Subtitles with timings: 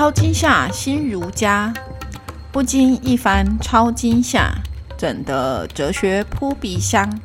[0.00, 1.70] 超惊吓新儒家，
[2.50, 4.50] 不经一番超惊吓，
[4.96, 7.20] 怎得哲学扑鼻香？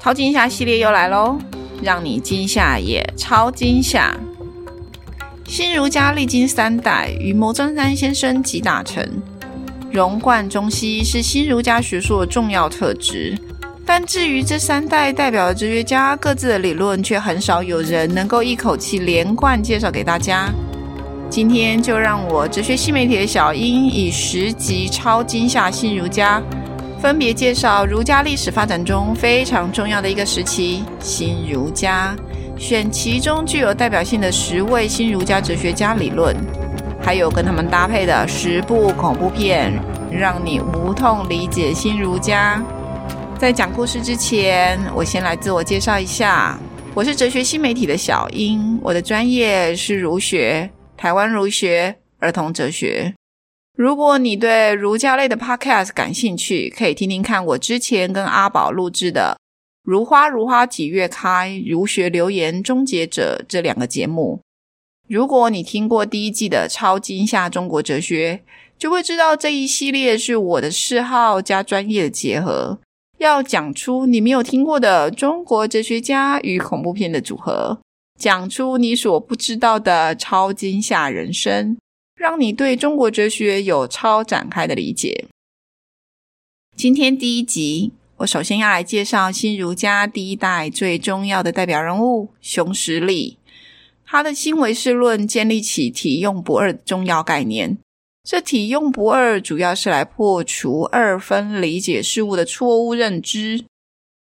[0.00, 1.38] 超惊吓系列又来喽，
[1.80, 4.12] 让你惊吓也超惊吓。
[5.46, 9.08] 新儒家历经三代，与牟宗三先生集大成，
[9.92, 13.38] 融贯中西，是新儒家学术的重要特质。
[13.86, 20.52] 但至于这三代代表的哲学家各自的理论，却很少有人能够一口气连贯介绍给大家。
[21.32, 26.42] 今天就让我哲学新媒体的小英以十集超惊吓新儒家，
[27.00, 32.14] 分别介绍儒家历史发展中非常重要的一个时期——新儒家，
[32.58, 36.36] 选其中具有代表性的十位新儒家哲学家理论，
[37.00, 39.72] 还有跟他们搭配的十部恐怖片，
[40.10, 42.62] 让你无痛理解新儒家。
[43.38, 46.58] 在讲故事之前，我先来自我介绍一下。
[46.92, 50.68] 我是哲学新媒体的小英，我的专业是儒学、
[51.02, 53.12] 台湾儒学、儿童哲学。
[53.76, 59.36] 如果你对儒家类的 podcast 感兴趣，可以听听看我之前跟阿宝录制的
[59.82, 61.28] 《如花如花几月开》
[61.68, 64.42] 《儒学流言终结者》这两个节目。
[65.08, 68.42] 如果你听过第一季的《超惊吓中国哲学》，
[68.78, 72.78] 就会知道这一系列是我的嗜好加专业的结合。
[73.18, 77.80] 要讲出你没有听过的中国哲学家与恐怖片的组合，
[78.22, 81.76] 讲出你所不知道的超惊吓人生，
[82.14, 85.26] 让你对中国哲学有超展开的理解。
[86.76, 93.38] 今天第一集，我首先要来介绍新儒家第一代最重要的代表人物熊十力，
[94.06, 97.76] 他的新唯识论建立起体用不二的重要概念。
[98.22, 103.64] 这体用不二主要是来破除二分理解事物的错误认知。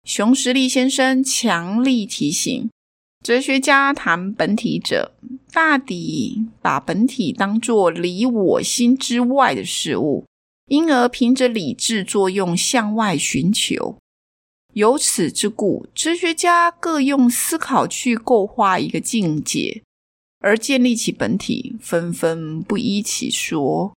[0.04, 2.70] 熊十力先生强力提醒，
[3.22, 5.14] 哲学家谈本体者，
[5.52, 10.25] 大抵把本体当作离我心之外的事物，
[10.66, 13.98] 因而凭着理智作用向外寻求。
[14.75, 19.82] 由此之故，哲学家各用思考去构画一个境界。
[20.41, 23.93] 而建立起本体，纷纷不依其说。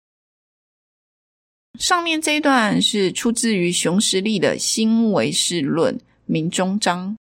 [1.78, 7.18] 上面这一段是出自于熊十力的新唯识论明中章。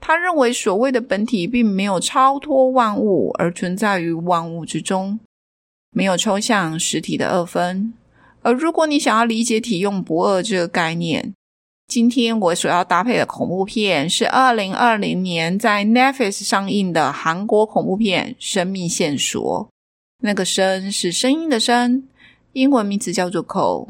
[0.00, 5.18] 他认为，所谓的本体并没有超脱万物，而存在于万物之中，
[5.90, 7.92] 没有抽象实体的二分。
[8.42, 11.34] 而如果你想要理解体用不二这个概念，
[11.88, 19.66] 今天我所要搭配的恐怖片是二零二零年在 Netflix 上映的韩国恐怖片《生命线索》。
[20.22, 22.06] 那个“声”是声音的“声”，
[22.52, 23.88] 英文名字叫做 Call。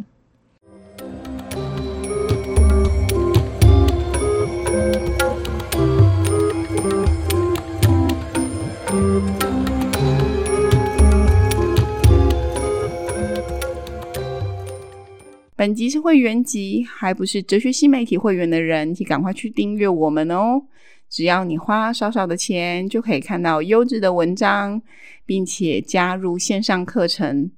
[15.58, 20.62] 本集是会员集，还不是哲学新媒体会员的人，请赶快去订阅我们哦！
[21.10, 24.80] 只要你花少少的钱，就可以看到优质的文章，
[25.26, 27.50] 并且加入线上课程，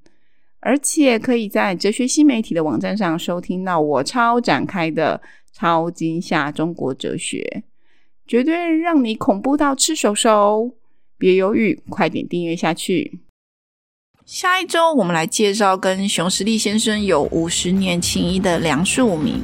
[0.60, 5.21] 而且可以在哲学新媒体的网站上收听到我超展开的
[5.53, 7.62] 超惊吓中国哲学，
[8.27, 10.72] 绝对让你恐怖到吃手手！
[11.19, 13.21] 别犹豫，快点订阅下去！
[14.33, 19.41] 下一周，我们来介绍跟熊十力先生有五十年情谊的梁漱溟。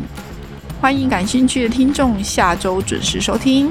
[0.80, 3.68] 欢迎感兴趣的听众下周准时收听。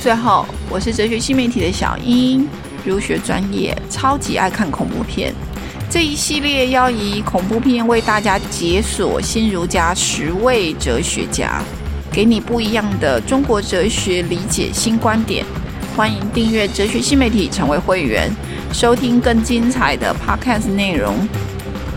[0.00, 2.48] 最后，我是哲学新媒体的小英，
[2.86, 5.34] 儒学专业，超级爱看恐怖片。
[5.90, 11.62] 这一系列要以恐怖片为大家解锁新儒家十位哲学家，
[12.10, 15.44] 给你不一样的中国哲学理解新观点。
[15.94, 18.32] 欢迎订阅哲学新媒体，成为会员。
[18.74, 21.28] 收听更精彩的 Podcast 内容，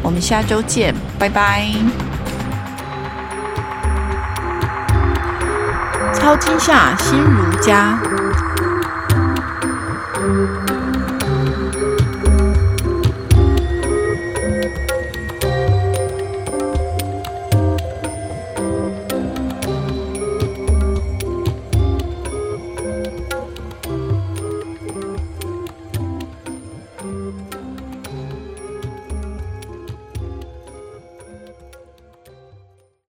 [0.03, 1.71] 我们下周见，拜拜！
[6.13, 8.00] 超惊吓心如家。